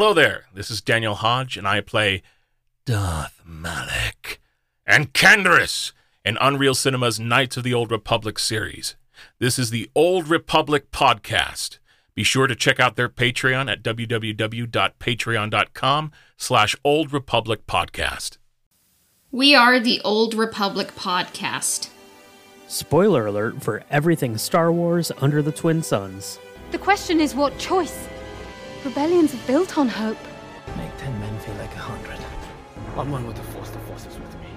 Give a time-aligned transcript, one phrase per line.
[0.00, 2.22] Hello there, this is Daniel Hodge, and I play
[2.84, 4.38] Darth Malak
[4.86, 5.90] and Canderous
[6.24, 8.94] in Unreal Cinema's Knights of the Old Republic series.
[9.40, 11.80] This is the Old Republic podcast.
[12.14, 18.38] Be sure to check out their Patreon at www.patreon.com slash Old Republic Podcast.
[19.32, 21.90] We are the Old Republic Podcast.
[22.68, 26.38] Spoiler alert for everything Star Wars under the Twin Suns.
[26.70, 28.06] The question is what choice?
[28.88, 30.16] Rebellions are built on hope.
[30.78, 32.18] Make ten men feel like a hundred.
[32.96, 34.48] I'm one with the Force, the Force is with me.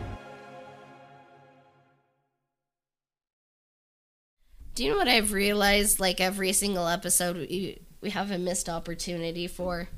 [4.73, 5.99] Do you know what I've realized?
[5.99, 9.89] Like every single episode, we, we have a missed opportunity for.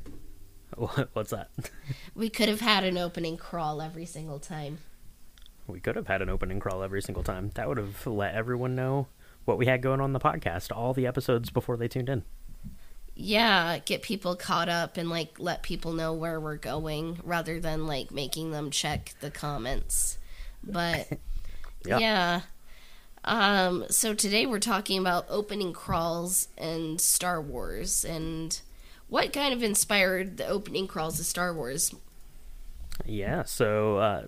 [1.14, 1.52] What's that?
[2.16, 4.80] We could have had an opening crawl every single time.
[5.68, 7.52] We could have had an opening crawl every single time.
[7.54, 9.10] That would have let everyone know
[9.46, 12.24] what we had going on the podcast, all the episodes before they tuned in.
[13.16, 17.86] Yeah, get people caught up and like let people know where we're going rather than
[17.86, 20.18] like making them check the comments.
[20.64, 21.08] But
[21.86, 22.00] Yeah.
[22.00, 22.42] yeah.
[23.26, 28.60] Um so today we're talking about opening crawls and Star Wars and
[29.08, 31.94] what kind of inspired the opening crawls of Star Wars?
[33.06, 34.28] Yeah, so uh,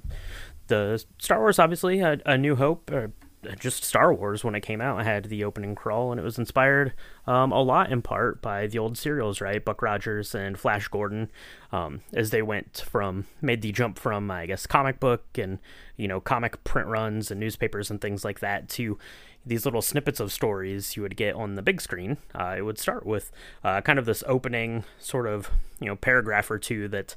[0.67, 3.11] the Star Wars, obviously, had A New Hope, or
[3.59, 6.37] just Star Wars when it came out, I had the opening crawl, and it was
[6.37, 6.93] inspired
[7.27, 9.63] um, a lot in part by the old serials, right?
[9.63, 11.31] Buck Rogers and Flash Gordon,
[11.71, 15.59] um, as they went from, made the jump from, I guess, comic book and,
[15.97, 18.97] you know, comic print runs and newspapers and things like that to
[19.45, 22.17] these little snippets of stories you would get on the big screen.
[22.33, 23.31] Uh, it would start with
[23.63, 27.15] uh, kind of this opening sort of, you know, paragraph or two that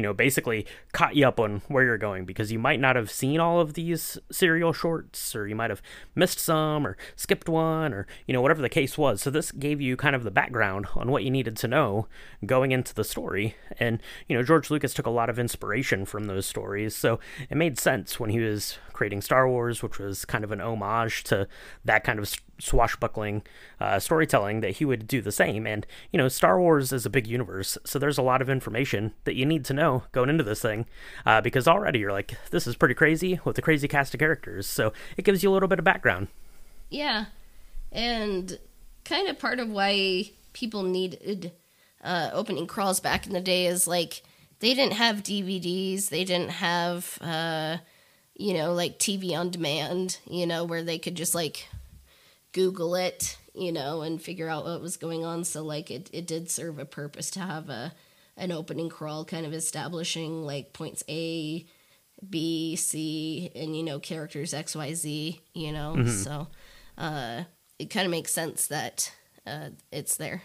[0.00, 3.10] you know, basically caught you up on where you're going because you might not have
[3.10, 5.82] seen all of these serial shorts or you might have
[6.14, 9.20] missed some or skipped one or, you know, whatever the case was.
[9.20, 12.08] So this gave you kind of the background on what you needed to know
[12.46, 13.56] going into the story.
[13.78, 16.96] And, you know, George Lucas took a lot of inspiration from those stories.
[16.96, 17.20] So
[17.50, 21.24] it made sense when he was creating Star Wars, which was kind of an homage
[21.24, 21.48] to
[21.86, 23.40] that kind of swashbuckling
[23.80, 25.66] uh, storytelling, that he would do the same.
[25.66, 29.14] And, you know, Star Wars is a big universe, so there's a lot of information
[29.24, 30.84] that you need to know going into this thing
[31.24, 34.66] uh, because already you're like, this is pretty crazy with a crazy cast of characters.
[34.66, 36.28] So it gives you a little bit of background.
[36.90, 37.24] Yeah.
[37.90, 38.58] And
[39.06, 41.52] kind of part of why people needed
[42.04, 44.22] uh, opening crawls back in the day is like
[44.58, 47.78] they didn't have DVDs, they didn't have, uh,
[48.40, 51.68] you know, like TV on demand, you know, where they could just like
[52.52, 55.44] Google it, you know, and figure out what was going on.
[55.44, 57.92] So like it, it did serve a purpose to have a
[58.38, 61.66] an opening crawl kind of establishing like points A,
[62.28, 66.06] B, C, and you know, characters X, Y, Z, you know.
[66.06, 66.48] So
[66.96, 67.44] uh
[67.78, 69.12] it kind of makes sense that
[69.46, 70.42] uh it's there.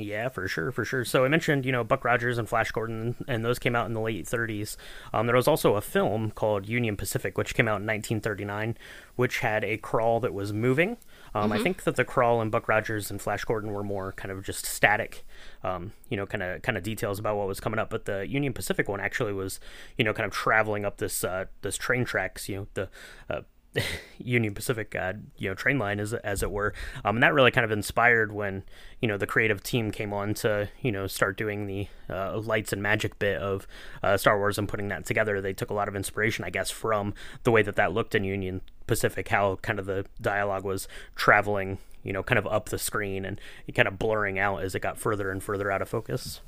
[0.00, 1.04] Yeah, for sure, for sure.
[1.04, 3.94] So I mentioned, you know, Buck Rogers and Flash Gordon, and those came out in
[3.94, 4.76] the late 30s.
[5.12, 8.78] Um, there was also a film called Union Pacific, which came out in 1939,
[9.16, 10.98] which had a crawl that was moving.
[11.34, 14.30] Um, I think that the crawl in Buck Rogers and Flash Gordon were more kind
[14.30, 15.24] of just static,
[15.64, 17.90] um, you know, kind of kind of details about what was coming up.
[17.90, 19.58] But the Union Pacific one actually was,
[19.96, 22.88] you know, kind of traveling up this uh, this train tracks, you know, the
[23.28, 23.40] uh,
[24.18, 26.74] Union Pacific, uh, you know, train line as as it were,
[27.04, 28.64] um, and that really kind of inspired when
[29.00, 32.72] you know the creative team came on to you know start doing the uh, lights
[32.72, 33.66] and magic bit of
[34.02, 35.40] uh, Star Wars and putting that together.
[35.40, 38.24] They took a lot of inspiration, I guess, from the way that that looked in
[38.24, 42.78] Union Pacific, how kind of the dialogue was traveling, you know, kind of up the
[42.78, 43.40] screen and
[43.74, 46.40] kind of blurring out as it got further and further out of focus.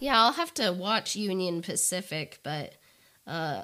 [0.00, 2.74] Yeah, I'll have to watch Union Pacific, but
[3.26, 3.62] uh,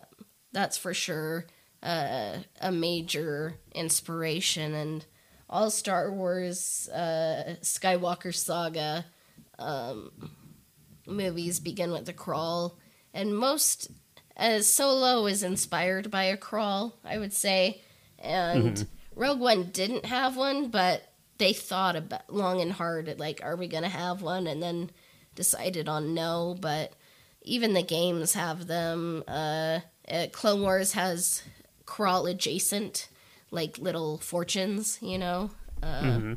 [0.52, 1.46] that's for sure
[1.82, 4.74] uh, a major inspiration.
[4.74, 5.04] And
[5.48, 9.06] all Star Wars uh, Skywalker saga
[9.58, 10.10] um,
[11.06, 12.78] movies begin with a crawl,
[13.12, 13.90] and most
[14.36, 17.82] as Solo is inspired by a crawl, I would say,
[18.18, 21.02] and Rogue One didn't have one, but
[21.38, 24.46] they thought about long and hard, like, are we gonna have one?
[24.46, 24.90] And then
[25.34, 26.92] decided on no, but
[27.42, 29.24] even the games have them.
[29.26, 31.42] Uh, uh, Clone Wars has
[31.90, 33.08] crawl adjacent,
[33.50, 35.50] like little fortunes, you know.
[35.82, 36.36] Uh,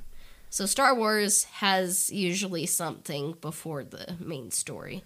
[0.50, 5.03] So Star Wars has usually something before the main story.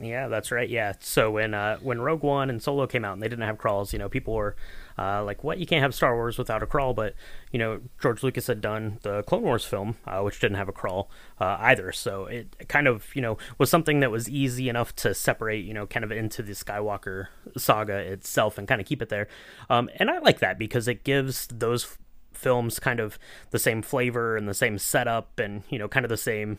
[0.00, 0.68] Yeah, that's right.
[0.68, 0.94] Yeah.
[1.00, 3.92] So when uh, when Rogue One and Solo came out and they didn't have crawls,
[3.92, 4.56] you know, people were
[4.98, 5.58] uh, like, "What?
[5.58, 7.14] You can't have Star Wars without a crawl." But
[7.50, 10.72] you know, George Lucas had done the Clone Wars film, uh, which didn't have a
[10.72, 11.10] crawl
[11.40, 11.92] uh, either.
[11.92, 15.74] So it kind of you know was something that was easy enough to separate, you
[15.74, 19.28] know, kind of into the Skywalker saga itself and kind of keep it there.
[19.68, 21.98] Um, and I like that because it gives those
[22.32, 23.18] films kind of
[23.50, 26.58] the same flavor and the same setup and you know kind of the same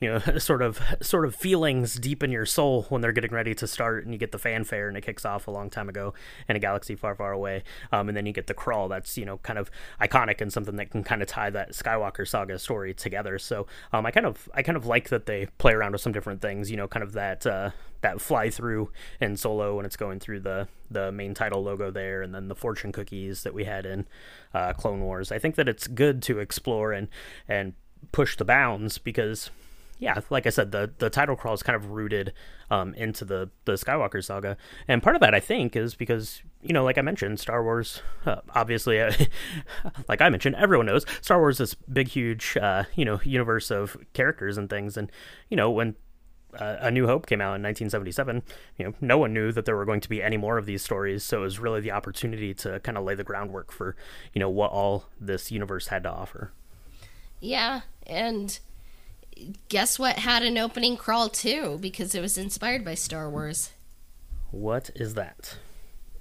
[0.00, 3.54] you know sort of sort of feelings deep in your soul when they're getting ready
[3.54, 6.14] to start and you get the fanfare and it kicks off a long time ago
[6.48, 7.62] in a galaxy far far away.
[7.92, 9.70] Um, and then you get the crawl that's you know kind of
[10.00, 13.38] iconic and something that can kind of tie that skywalker saga story together.
[13.38, 16.12] So um, i kind of i kind of like that they play around with some
[16.12, 17.70] different things you know kind of that uh,
[18.00, 22.22] that fly through in solo when it's going through the the main title logo there
[22.22, 24.06] and then the fortune cookies that we had in
[24.54, 25.30] uh, clone wars.
[25.30, 27.08] I think that it's good to explore and
[27.46, 27.74] and
[28.12, 29.50] push the bounds because
[30.00, 32.32] yeah, like I said, the the title crawl is kind of rooted
[32.70, 34.56] um, into the the Skywalker saga,
[34.88, 38.00] and part of that I think is because you know, like I mentioned, Star Wars,
[38.24, 39.12] uh, obviously, uh,
[40.08, 43.70] like I mentioned, everyone knows Star Wars is this big, huge, uh, you know, universe
[43.70, 45.12] of characters and things, and
[45.48, 45.94] you know when.
[46.52, 48.42] Uh, a New Hope came out in 1977.
[48.76, 50.82] You know, no one knew that there were going to be any more of these
[50.82, 53.94] stories, so it was really the opportunity to kind of lay the groundwork for,
[54.32, 56.50] you know, what all this universe had to offer.
[57.38, 58.58] Yeah, and
[59.68, 63.70] guess what had an opening crawl too because it was inspired by Star Wars.
[64.50, 65.56] What is that?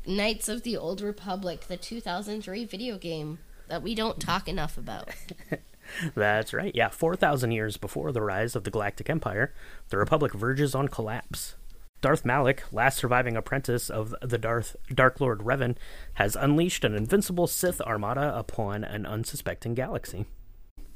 [0.05, 5.09] Knights of the Old Republic, the 2003 video game that we don't talk enough about.
[6.15, 6.73] That's right.
[6.75, 9.53] Yeah, 4,000 years before the rise of the Galactic Empire,
[9.89, 11.55] the Republic verges on collapse.
[12.01, 15.75] Darth Malak, last surviving apprentice of the Darth Dark Lord Revan,
[16.13, 20.25] has unleashed an invincible Sith armada upon an unsuspecting galaxy.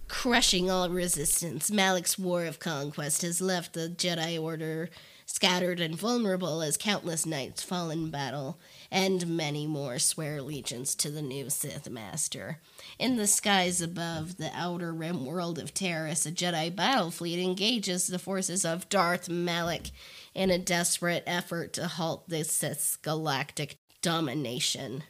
[0.07, 4.89] Crushing all resistance, Malak's war of conquest has left the Jedi Order
[5.25, 8.59] scattered and vulnerable as countless knights fall in battle,
[8.91, 12.59] and many more swear allegiance to the new Sith Master.
[12.99, 18.07] In the skies above the outer rim world of Taris, a Jedi battle fleet engages
[18.07, 19.91] the forces of Darth Malak
[20.35, 25.03] in a desperate effort to halt the Sith's galactic domination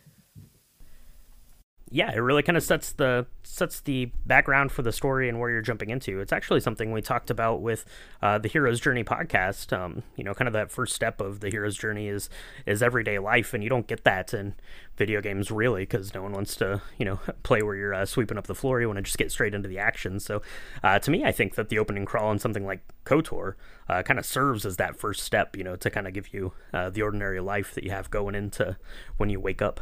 [1.93, 5.51] yeah, it really kind of sets the sets the background for the story and where
[5.51, 6.19] you're jumping into.
[6.21, 7.85] It's actually something we talked about with
[8.19, 9.71] uh, the Hero's Journey podcast.
[9.77, 12.31] Um, you know, kind of that first step of the hero's journey is
[12.65, 14.55] is everyday life, and you don't get that in
[14.97, 18.39] video games really because no one wants to you know play where you're uh, sweeping
[18.39, 18.81] up the floor.
[18.81, 20.19] You want to just get straight into the action.
[20.19, 20.41] So,
[20.81, 23.53] uh, to me, I think that the opening crawl on something like KOTOR
[23.87, 25.55] uh, kind of serves as that first step.
[25.55, 28.33] You know, to kind of give you uh, the ordinary life that you have going
[28.33, 28.77] into
[29.17, 29.79] when you wake up.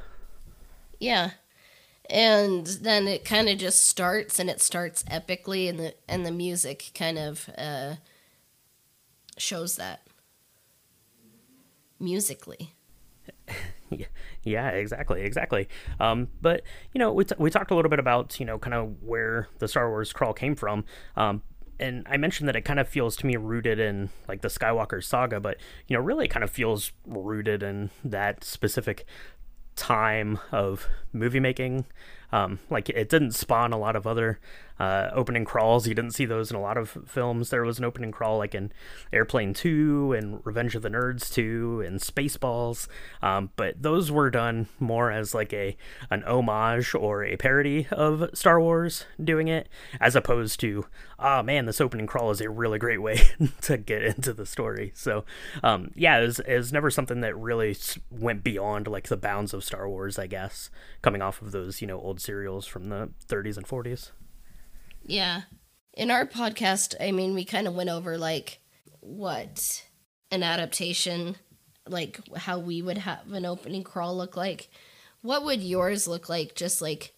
[1.00, 1.32] Yeah,
[2.12, 6.32] and then it kind of just starts and it starts epically and the and the
[6.32, 7.96] music kind of uh,
[9.38, 10.02] shows that
[12.00, 12.74] musically.
[14.44, 15.68] Yeah exactly exactly.
[16.00, 16.64] Um, but
[16.94, 19.50] you know we, t- we talked a little bit about you know kind of where
[19.60, 20.86] the star wars crawl came from
[21.16, 21.44] um,
[21.82, 25.04] and I mentioned that it kind of feels to me rooted in like the Skywalker
[25.04, 29.06] saga, but you know, really kind of feels rooted in that specific
[29.76, 31.86] time of movie making.
[32.32, 34.40] Um, like it didn't spawn a lot of other
[34.82, 35.88] uh, opening crawls.
[35.88, 37.52] You didn't see those in a lot of films.
[37.52, 38.72] There was an opening crawl like in
[39.14, 42.88] Airplane 2 and Revenge of the Nerds 2 and Spaceballs,
[43.22, 45.78] um, but those were done more as like a
[46.10, 49.70] an homage or a parody of Star Wars doing it,
[50.00, 50.88] as opposed to,
[51.20, 53.22] oh man, this opening crawl is a really great way
[53.62, 54.94] to get into the story.
[54.96, 55.26] So,
[55.62, 57.78] um, yeah, it was, it was never something that really
[58.10, 60.72] went beyond like the bounds of Star Wars, I guess,
[61.04, 64.12] coming off of those, you know, old serials from the 30s and 40s.
[65.04, 65.42] Yeah.
[65.94, 68.60] In our podcast, I mean, we kind of went over like
[69.02, 69.84] what
[70.30, 71.36] an adaptation,
[71.88, 74.70] like how we would have an opening crawl look like.
[75.22, 76.56] What would yours look like?
[76.56, 77.14] Just like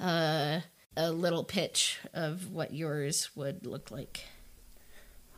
[0.00, 0.60] uh,
[0.96, 4.24] a little pitch of what yours would look like.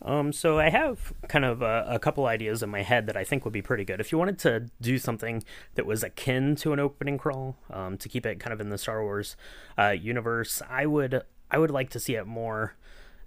[0.07, 3.25] Um, so I have kind of a, a, couple ideas in my head that I
[3.25, 4.01] think would be pretty good.
[4.01, 5.43] If you wanted to do something
[5.75, 8.79] that was akin to an opening crawl, um, to keep it kind of in the
[8.79, 9.37] Star Wars
[9.77, 12.77] uh, universe, I would I would like to see it more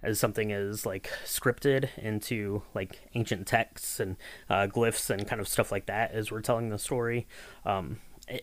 [0.02, 4.16] as something as like scripted into like ancient texts and
[4.48, 7.26] uh, glyphs and kind of stuff like that as we're telling the story.
[7.66, 7.98] Um,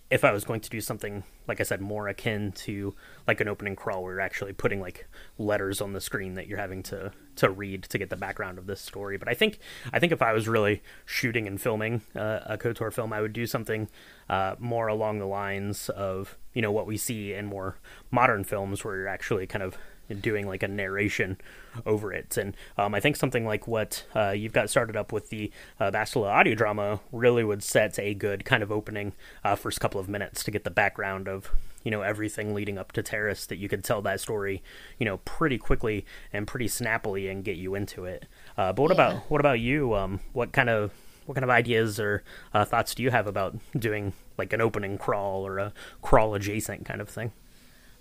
[0.10, 2.94] if I was going to do something, like I said, more akin to
[3.28, 6.58] like an opening crawl, where you're actually putting like letters on the screen that you're
[6.58, 9.18] having to to read to get the background of this story.
[9.18, 9.60] But I think
[9.94, 13.34] I think if I was really shooting and filming uh, a Kotor film, I would
[13.34, 13.88] do something
[14.30, 17.78] uh, more along the lines of you know what we see in more
[18.12, 19.78] modern films, where you're actually kind of
[20.22, 21.38] doing like a narration
[21.86, 22.38] over it.
[22.38, 25.92] And um, I think something like what uh, you've got started up with the uh,
[25.92, 30.10] Bastila audio drama really would set a good kind of opening uh, first couple of
[30.10, 31.52] minutes to get the background of
[31.84, 34.62] you know everything leading up to Taris that you could tell that story
[34.98, 38.26] you know pretty quickly and pretty snappily and get you into it.
[38.58, 38.94] Uh, but what yeah.
[38.94, 39.94] about what about you?
[39.94, 40.92] Um, what kind of
[41.26, 42.24] what kind of ideas or
[42.54, 46.86] uh, thoughts do you have about doing like an opening crawl or a crawl adjacent
[46.86, 47.32] kind of thing?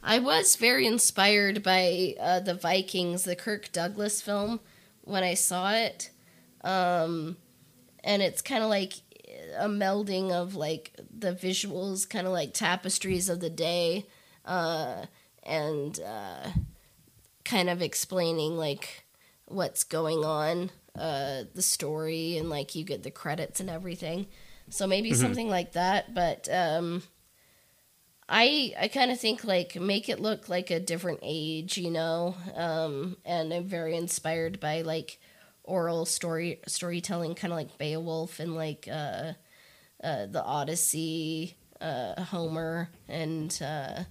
[0.06, 4.60] I was very inspired by uh, the Vikings, the Kirk Douglas film,
[5.02, 6.10] when I saw it.
[6.62, 7.36] Um,
[8.04, 8.92] and it's kind of like
[9.58, 14.06] a melding of like the visuals, kind of like tapestries of the day,
[14.44, 15.06] uh,
[15.42, 16.50] and uh,
[17.44, 19.04] kind of explaining like
[19.46, 24.28] what's going on, uh, the story, and like you get the credits and everything.
[24.70, 27.02] So maybe something like that, but um,
[28.28, 32.34] I I kind of think like make it look like a different age, you know,
[32.54, 35.18] um, and I'm very inspired by like
[35.62, 39.32] oral story storytelling, kind of like Beowulf and like uh,
[40.02, 44.04] uh, the Odyssey, uh, Homer, and uh,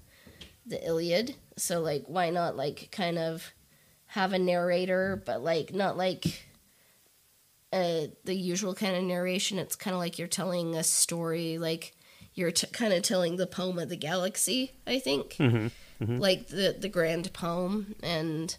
[0.65, 1.35] the Iliad.
[1.57, 3.53] So like, why not like kind of
[4.07, 6.45] have a narrator, but like not like
[7.73, 9.59] uh, the usual kind of narration.
[9.59, 11.94] It's kind of like you're telling a story, like
[12.35, 14.73] you're t- kind of telling the poem of the galaxy.
[14.85, 15.37] I think,
[15.99, 18.55] like the the grand poem, and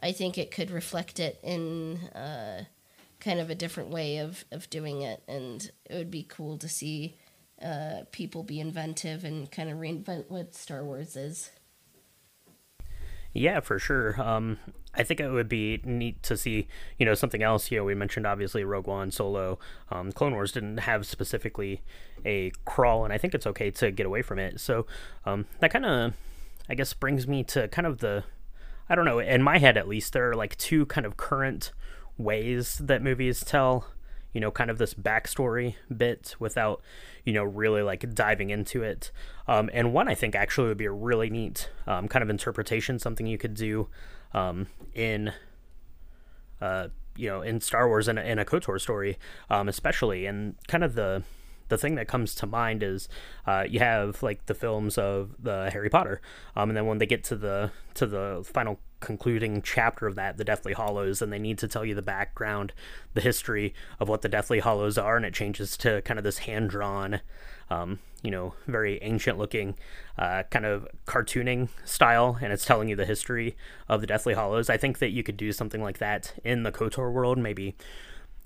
[0.00, 2.64] I think it could reflect it in uh,
[3.20, 6.68] kind of a different way of of doing it, and it would be cool to
[6.68, 7.16] see
[7.62, 11.50] uh, people be inventive and kind of reinvent what Star Wars is.
[13.38, 14.20] Yeah, for sure.
[14.20, 14.58] Um,
[14.94, 16.66] I think it would be neat to see,
[16.98, 17.70] you know, something else.
[17.70, 21.82] You know, we mentioned obviously Rogue One, Solo, um, Clone Wars didn't have specifically
[22.24, 24.58] a crawl, and I think it's okay to get away from it.
[24.58, 24.86] So
[25.24, 26.14] um, that kind of,
[26.68, 28.24] I guess, brings me to kind of the,
[28.88, 31.70] I don't know, in my head at least, there are like two kind of current
[32.16, 33.86] ways that movies tell
[34.38, 36.80] you know, kind of this backstory bit without,
[37.24, 39.10] you know, really like diving into it.
[39.48, 43.00] Um, and one I think actually would be a really neat um, kind of interpretation,
[43.00, 43.88] something you could do
[44.32, 45.32] um, in,
[46.60, 49.18] uh, you know, in Star Wars and in a KOTOR story,
[49.50, 50.24] um, especially.
[50.24, 51.24] And kind of the
[51.68, 53.08] the thing that comes to mind is
[53.44, 56.20] uh, you have like the films of the Harry Potter,
[56.54, 60.36] um, and then when they get to the to the final concluding chapter of that,
[60.36, 62.72] the Deathly Hallows, and they need to tell you the background,
[63.14, 66.38] the history of what the Deathly Hallows are, and it changes to kind of this
[66.38, 67.20] hand drawn,
[67.70, 69.76] um, you know, very ancient looking,
[70.18, 73.56] uh, kind of cartooning style, and it's telling you the history
[73.88, 74.68] of the Deathly Hallows.
[74.68, 77.76] I think that you could do something like that in the KOTOR world, maybe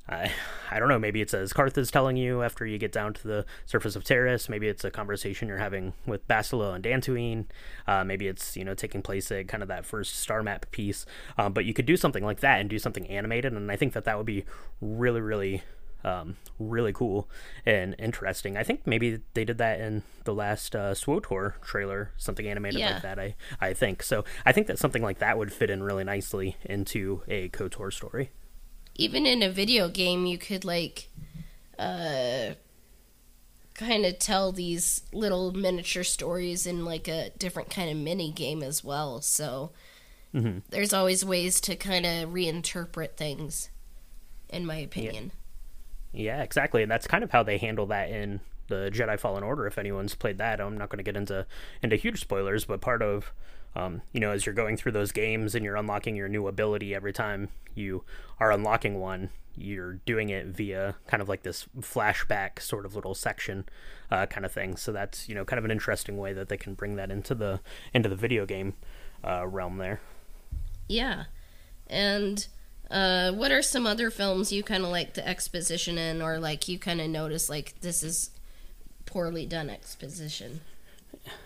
[0.08, 0.32] I,
[0.70, 0.98] I don't know.
[0.98, 4.02] Maybe it's as Carth is telling you after you get down to the surface of
[4.02, 4.48] Taris.
[4.48, 7.44] Maybe it's a conversation you're having with Bastila and Dantooine.
[7.86, 11.06] Uh, maybe it's you know taking place at kind of that first star map piece.
[11.38, 13.92] Um, but you could do something like that and do something animated, and I think
[13.92, 14.44] that that would be
[14.80, 15.62] really, really,
[16.04, 17.28] um, really cool
[17.64, 18.56] and interesting.
[18.56, 22.94] I think maybe they did that in the last uh, SWOTOR trailer, something animated Yeah.
[22.94, 23.18] like that.
[23.20, 24.24] I I think so.
[24.44, 28.30] I think that something like that would fit in really nicely into a KOTOR story.
[28.94, 31.08] Even in a video game you could like
[31.78, 32.50] uh
[33.74, 38.62] kind of tell these little miniature stories in like a different kind of mini game
[38.62, 39.70] as well so
[40.70, 43.68] there's always ways to kind of reinterpret things
[44.52, 45.32] in my opinion.
[46.12, 49.66] Yeah, exactly, and that's kind of how they handle that in the Jedi Fallen Order.
[49.66, 51.46] If anyone's played that, I'm not going to get into
[51.82, 53.32] into huge spoilers, but part of
[53.74, 56.94] um, you know, as you're going through those games and you're unlocking your new ability
[56.94, 58.04] every time you
[58.38, 63.14] are unlocking one, you're doing it via kind of like this flashback sort of little
[63.14, 63.64] section
[64.10, 64.76] uh, kind of thing.
[64.76, 67.34] So that's you know kind of an interesting way that they can bring that into
[67.34, 67.60] the
[67.94, 68.74] into the video game
[69.24, 70.00] uh, realm there.
[70.88, 71.24] yeah
[71.88, 72.46] and
[72.90, 76.68] uh what are some other films you kind of like the exposition in or like
[76.68, 78.30] you kind of notice like this is
[79.06, 80.60] poorly done exposition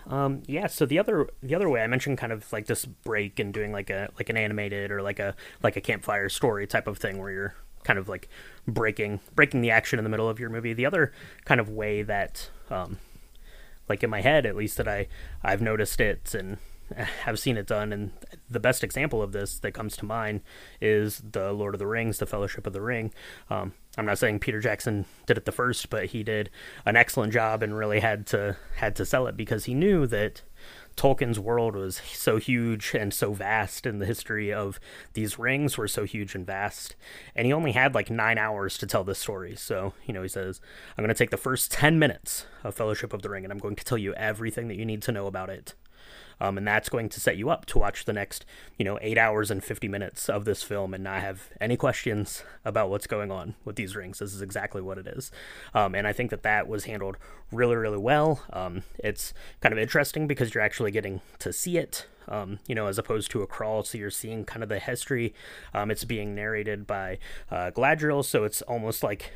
[0.07, 0.67] Um, yeah.
[0.67, 3.73] So the other the other way I mentioned kind of like this break and doing
[3.73, 7.19] like a like an animated or like a like a campfire story type of thing
[7.19, 7.55] where you're
[7.85, 8.29] kind of like
[8.67, 10.73] breaking breaking the action in the middle of your movie.
[10.73, 11.13] The other
[11.45, 12.99] kind of way that um,
[13.89, 15.09] like in my head at least that I
[15.43, 16.59] I've noticed it and
[16.95, 18.13] have seen it done and
[18.49, 20.41] the best example of this that comes to mind
[20.81, 23.13] is the Lord of the Rings, the Fellowship of the Ring.
[23.51, 26.51] Um, I'm not saying Peter Jackson did it the first, but he did
[26.85, 30.43] an excellent job and really had to had to sell it because he knew that
[30.97, 34.81] Tolkien's world was so huge and so vast, and the history of
[35.13, 36.97] these rings were so huge and vast.
[37.35, 39.55] And he only had like nine hours to tell this story.
[39.57, 40.61] So, you know, he says,
[40.97, 43.59] I'm going to take the first 10 minutes of Fellowship of the Ring and I'm
[43.59, 45.75] going to tell you everything that you need to know about it.
[46.41, 48.45] Um, and that's going to set you up to watch the next,
[48.79, 52.45] you know, eight hours and 50 minutes of this film and not have any questions
[52.65, 54.19] about what's going on with these rings.
[54.19, 55.31] This is exactly what it is.
[55.75, 57.17] Um, and I think that that was handled
[57.51, 58.43] really, really well.
[58.53, 62.07] Um, it's kind of interesting because you're actually getting to see it.
[62.29, 65.33] Um, you know, as opposed to a crawl, so you're seeing kind of the history.
[65.73, 67.19] Um, it's being narrated by
[67.53, 69.31] uh, Galadriel, so it's almost like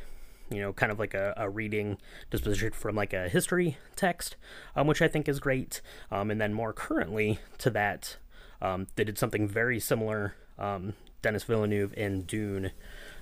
[0.51, 1.97] you know, kind of like a, a reading
[2.29, 4.35] disposition from like a history text,
[4.75, 5.81] um, which I think is great.
[6.11, 8.17] Um, and then more currently to that,
[8.61, 12.65] um, they did something very similar um, Denis Villeneuve in Dune,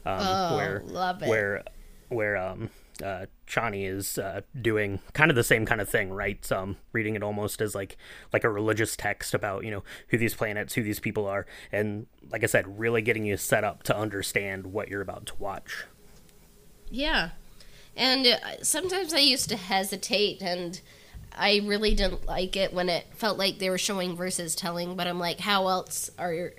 [0.05, 0.79] um, Oh, where
[1.29, 1.63] where
[2.09, 2.69] where um,
[3.03, 6.49] uh, Chani is uh, doing kind of the same kind of thing, right?
[6.51, 7.97] Um, reading it almost as like
[8.33, 12.07] like a religious text about you know who these planets, who these people are, and
[12.31, 15.85] like I said, really getting you set up to understand what you're about to watch.
[16.89, 17.29] Yeah.
[17.95, 20.79] And uh, sometimes I used to hesitate and
[21.37, 25.07] I really didn't like it when it felt like they were showing versus telling, but
[25.07, 26.53] I'm like, how else are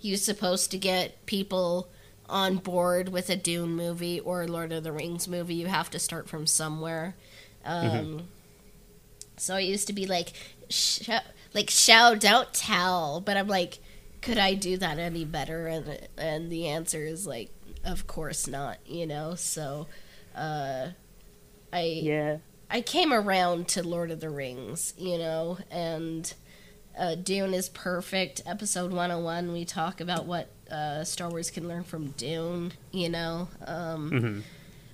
[0.00, 1.88] you supposed to get people
[2.28, 5.54] on board with a Dune movie or Lord of the Rings movie?
[5.54, 7.14] You have to start from somewhere.
[7.64, 8.28] Um,
[9.36, 10.32] So I used to be like,
[10.68, 11.08] sh-
[11.54, 13.78] like shout out Tal, but I'm like,
[14.20, 15.66] could I do that any better?
[15.66, 17.50] And and the answer is like,
[17.84, 18.78] of course not.
[18.86, 19.86] You know, so
[20.34, 20.88] uh,
[21.72, 22.38] I Yeah,
[22.70, 26.32] I came around to Lord of the Rings, you know, and
[26.98, 28.42] uh, Dune is perfect.
[28.46, 33.48] Episode 101, we talk about what uh, Star Wars can learn from Dune, you know.
[33.66, 34.44] Um,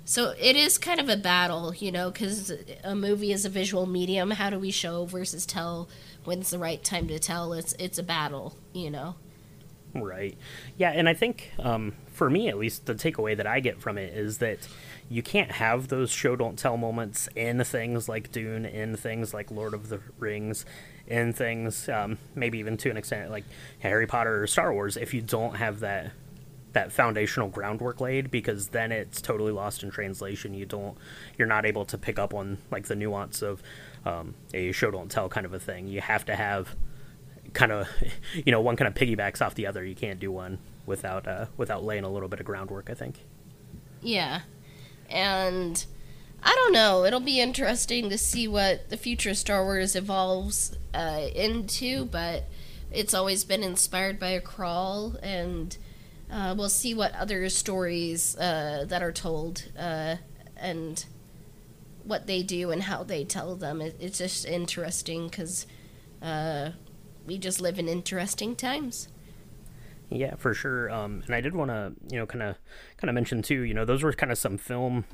[0.05, 2.51] So it is kind of a battle, you know, because
[2.83, 4.31] a movie is a visual medium.
[4.31, 5.87] How do we show versus tell?
[6.25, 7.53] When's the right time to tell?
[7.53, 9.17] It's it's a battle, you know.
[10.03, 10.37] Right.
[10.77, 13.99] Yeah, and I think um, for me at least, the takeaway that I get from
[13.99, 14.59] it is that
[15.11, 19.51] you can't have those show don't tell moments in things like Dune, in things like
[19.51, 20.67] Lord of the Rings,
[21.07, 23.45] in things um, maybe even to an extent like
[23.81, 26.13] Harry Potter or Star Wars if you don't have that
[26.75, 30.99] that foundational groundwork laid because then it's totally lost in translation you don't
[31.39, 33.63] you're not able to pick up on like the nuance of
[34.05, 36.77] um, a show don't tell kind of a thing you have to have
[37.53, 37.89] kind of
[38.35, 41.47] you know one kind of piggybacks off the other you can't do one without uh
[41.57, 43.17] without laying a little bit of groundwork i think
[44.03, 44.43] Yeah.
[45.11, 45.85] And
[46.43, 47.05] I don't know.
[47.05, 52.45] It'll be interesting to see what the future of Star Wars evolves uh, into, but
[52.93, 55.77] it's always been inspired by a crawl, and
[56.31, 60.17] uh, we'll see what other stories uh, that are told uh,
[60.57, 61.07] and
[62.05, 63.81] what they do and how they tell them.
[63.81, 65.67] It, it's just interesting because
[66.23, 66.71] uh,
[67.29, 69.09] we just live in interesting times.
[70.11, 70.91] Yeah, for sure.
[70.91, 72.57] Um, and I did want to, you know, kind of,
[72.97, 73.61] kind of mention too.
[73.61, 75.05] You know, those were kind of some film,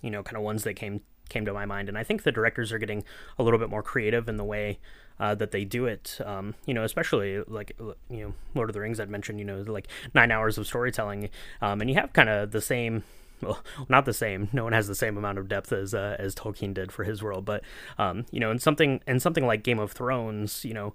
[0.00, 1.88] you know, kind of ones that came came to my mind.
[1.88, 3.04] And I think the directors are getting
[3.38, 4.78] a little bit more creative in the way
[5.20, 6.18] uh, that they do it.
[6.24, 9.00] Um, you know, especially like you know, Lord of the Rings.
[9.00, 11.28] I'd mentioned, you know, like nine hours of storytelling,
[11.60, 13.02] um, and you have kind of the same
[13.42, 14.48] well, not the same.
[14.52, 17.22] No one has the same amount of depth as uh, as Tolkien did for his
[17.22, 17.62] world, but
[17.98, 20.94] um, you know, in something in something like Game of Thrones, you know,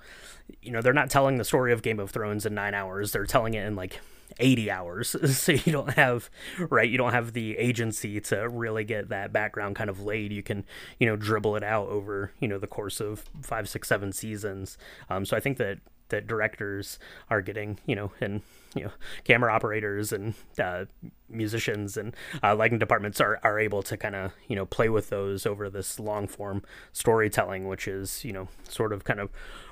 [0.62, 3.12] you know, they're not telling the story of Game of Thrones in nine hours.
[3.12, 3.99] They're telling it in like
[4.39, 9.10] 80 hours so you don't have right you don't have the agency to really get
[9.10, 10.63] that background kind of laid you can
[10.99, 14.77] you know dribble it out over you know the course of five six seven seasons
[15.10, 15.77] um, so i think that
[16.13, 16.99] that directors
[17.30, 18.41] are getting you know and
[18.76, 18.91] you know
[19.23, 20.86] camera operators and uh,
[21.28, 25.10] musicians and uh, lighting departments are, are able to kind of you know play with
[25.10, 29.30] those over this long form storytelling which is you know sort of kind of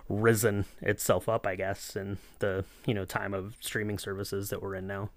[0.10, 4.76] risen itself up i guess in the you know time of streaming services that we're
[4.76, 5.10] in now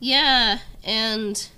[0.00, 1.48] Yeah, and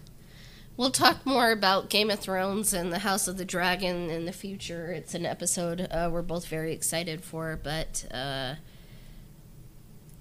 [0.76, 4.32] we'll talk more about Game of Thrones and the House of the Dragon in the
[4.32, 4.90] future.
[4.90, 8.56] It's an episode uh, we're both very excited for, but uh,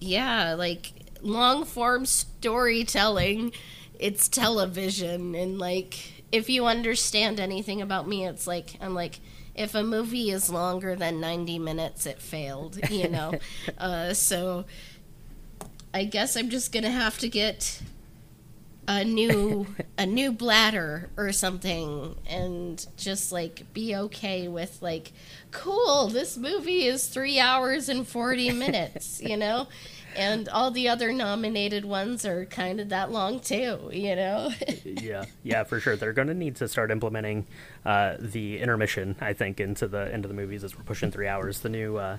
[0.02, 3.54] yeah, like long form storytelling,
[3.98, 9.20] it's television, and like if you understand anything about me, it's like I'm like.
[9.54, 13.34] If a movie is longer than 90 minutes, it failed, you know?
[13.78, 14.64] uh, so
[15.94, 17.82] I guess I'm just gonna have to get
[18.88, 19.67] a new
[19.98, 25.12] a new bladder or something and just like be okay with like
[25.52, 29.67] cool this movie is 3 hours and 40 minutes you know
[30.15, 34.52] and all the other nominated ones are kind of that long too you know?
[34.86, 35.95] Yeah yeah for sure.
[35.95, 37.47] They're going to need to start implementing
[37.86, 41.60] uh, the intermission i think into the into the movies as we're pushing three hours.
[41.60, 42.17] The new uh,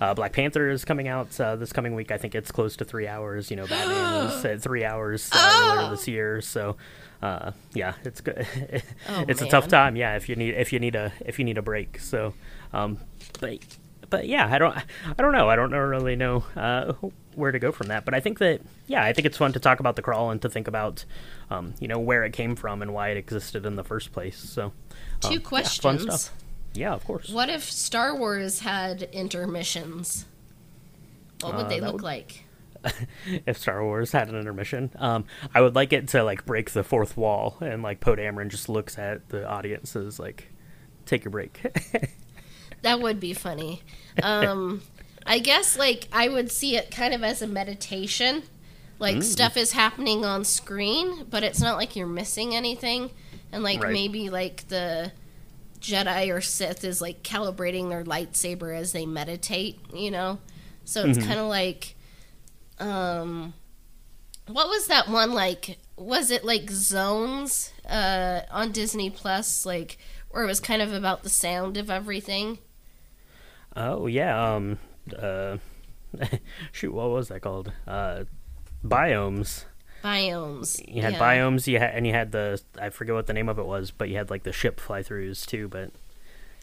[0.00, 2.10] uh, black panther is coming out uh, this coming week.
[2.10, 5.72] I think it's close to three hours you know batman was at three hours uh,
[5.76, 6.40] earlier this year.
[6.40, 6.76] So
[7.22, 8.46] uh, yeah it's good
[9.08, 9.96] Oh, it's a tough time.
[9.96, 11.98] Yeah if you need if you need a if you need a break.
[12.00, 12.34] So
[12.72, 12.98] um
[13.40, 13.58] but
[14.16, 15.48] but yeah, I don't, I don't know.
[15.48, 16.92] I don't really know uh,
[17.34, 18.04] where to go from that.
[18.04, 20.40] But I think that, yeah, I think it's fun to talk about the crawl and
[20.42, 21.04] to think about,
[21.50, 24.36] um, you know, where it came from and why it existed in the first place.
[24.38, 24.72] So, um,
[25.20, 26.36] two yeah, questions stuff.
[26.74, 27.28] Yeah, of course.
[27.30, 30.26] what if star wars had intermissions
[31.40, 32.44] what would Uh, they look would- like
[33.46, 35.24] If Star Wars had an intermission, um,
[35.54, 38.68] I would like it to like break the fourth wall and like Poe Dameron just
[38.68, 40.48] looks at the audience as like,
[41.06, 41.60] take your break.
[42.84, 43.82] That would be funny.
[44.22, 44.82] Um,
[45.26, 48.44] I guess like I would see it kind of as a meditation.
[48.98, 53.10] Like stuff is happening on screen, but it's not like you're missing anything.
[53.52, 53.92] And like Right.
[53.92, 55.12] maybe like the
[55.80, 60.38] Jedi or Sith is like calibrating their lightsaber as they meditate, you know?
[60.84, 61.96] So it's kind of like
[62.78, 63.54] um
[64.46, 69.96] what was that one like was it like Zones uh on Disney Plus like
[70.30, 72.58] where it was kind of about the sound of everything?
[73.76, 74.54] Oh yeah.
[74.54, 74.78] Um.
[75.16, 75.58] Uh.
[76.72, 76.92] shoot.
[76.92, 77.72] What was that called?
[77.86, 78.24] Uh.
[78.84, 79.64] Biomes.
[80.04, 80.82] Biomes.
[80.86, 81.18] You had yeah.
[81.18, 81.66] biomes.
[81.66, 84.10] You had and you had the I forget what the name of it was, but
[84.10, 85.66] you had like the ship fly throughs too.
[85.68, 85.92] But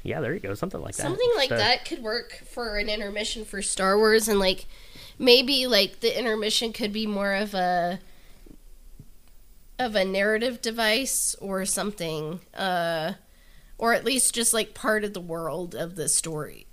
[0.03, 0.53] yeah, there you go.
[0.53, 1.03] Something like that.
[1.03, 4.67] Something like uh, that could work for an intermission for Star Wars, and like
[5.17, 7.99] maybe like the intermission could be more of a
[9.79, 13.13] of a narrative device or something, uh,
[13.79, 16.67] or at least just like part of the world of the story.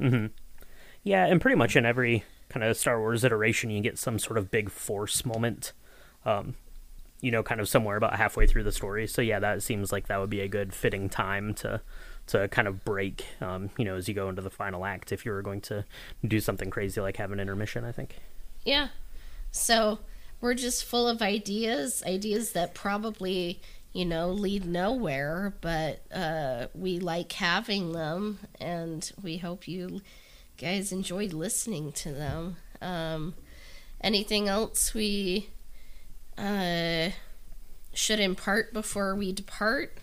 [0.00, 4.38] Yeah, and pretty much in every kind of Star Wars iteration, you get some sort
[4.38, 5.72] of big force moment.
[6.24, 6.54] Um,
[7.20, 9.06] you know, kind of somewhere about halfway through the story.
[9.06, 11.80] So yeah, that seems like that would be a good fitting time to
[12.26, 13.24] to kind of break.
[13.40, 15.84] Um, you know, as you go into the final act, if you were going to
[16.26, 18.16] do something crazy like have an intermission, I think.
[18.64, 18.88] Yeah.
[19.50, 20.00] So
[20.40, 23.60] we're just full of ideas, ideas that probably,
[23.94, 30.02] you know, lead nowhere, but uh, we like having them, and we hope you
[30.58, 32.56] guys enjoyed listening to them.
[32.82, 33.34] Um,
[34.00, 35.48] anything else we
[36.36, 37.10] uh,
[37.94, 39.96] should impart before we depart?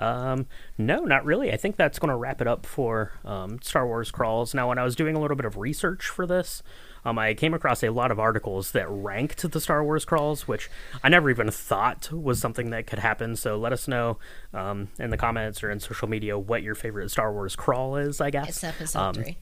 [0.00, 1.52] Um, no, not really.
[1.52, 4.52] I think that's going to wrap it up for um, Star Wars crawls.
[4.52, 6.62] Now, when I was doing a little bit of research for this,
[7.04, 10.70] um, I came across a lot of articles that ranked the Star Wars crawls, which
[11.02, 13.36] I never even thought was something that could happen.
[13.36, 14.18] So let us know
[14.52, 18.20] um, in the comments or in social media what your favorite Star Wars crawl is.
[18.20, 19.38] I guess It's episode Um, three.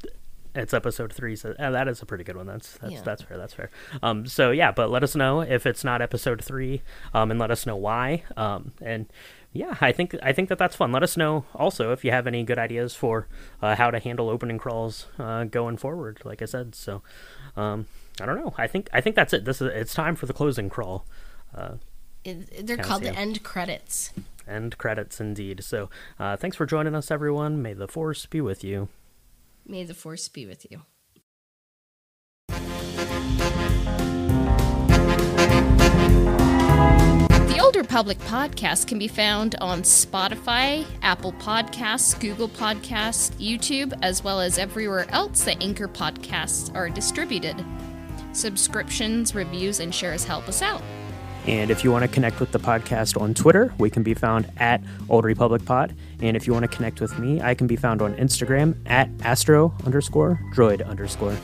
[0.59, 2.47] It's episode three, so uh, that is a pretty good one.
[2.47, 3.03] That's that's Yeah.
[3.03, 3.38] that's fair.
[3.38, 3.71] That's fair.
[4.03, 6.83] Um, so yeah, but let us know if it's not episode three,
[7.14, 8.25] um, and let us know why.
[8.37, 9.07] Um, and
[9.53, 10.90] yeah, I think I think that that's fun.
[10.92, 13.29] Let us know also if you have any good ideas for
[13.62, 16.21] uh, how to handle opening crawls uh, going forward.
[16.25, 17.03] Like I said, so
[17.57, 17.87] um,
[18.21, 18.55] I don't know.
[18.59, 19.44] I think I think that's it.
[19.44, 21.07] This is it's time for the closing crawl.
[22.25, 24.12] It, they're called the end credits.
[24.47, 25.62] End credits indeed.
[25.62, 27.62] So uh, thanks for joining us, everyone.
[27.62, 28.88] May the force be with you.
[29.68, 30.81] May the force be with you.
[37.48, 44.24] The Old Republic podcast can be found on Spotify, Apple Podcasts, Google Podcasts, YouTube, as
[44.24, 47.62] well as everywhere else that Anchor podcasts are distributed.
[48.33, 50.83] Subscriptions, reviews, and shares help us out.
[51.46, 54.51] And if you want to connect with the podcast on Twitter, we can be found
[54.59, 55.94] at Old Republic Pod.
[56.20, 59.09] And if you want to connect with me, I can be found on Instagram at
[59.22, 61.35] astro underscore droid underscore.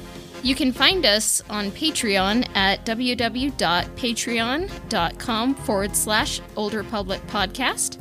[0.42, 7.98] You can find us on Patreon at www.patreon.com forward slash Old Republic Podcast.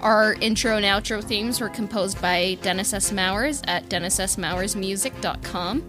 [0.00, 3.10] Our intro and outro themes were composed by Dennis S.
[3.10, 5.82] Mowers at DennisSMowersMusic.com.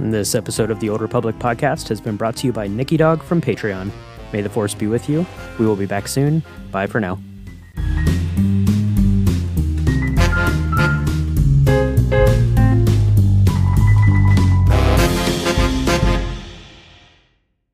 [0.00, 3.22] This episode of the Old Republic Podcast has been brought to you by Nikki Dog
[3.22, 3.92] from Patreon.
[4.32, 5.26] May the force be with you.
[5.58, 6.42] We will be back soon.
[6.70, 7.18] Bye for now.